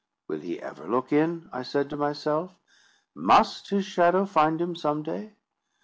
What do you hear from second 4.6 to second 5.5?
some day?"